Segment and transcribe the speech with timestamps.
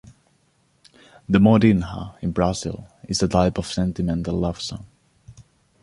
[1.29, 4.87] The modinha, in Brazil, is a type of sentimental love song.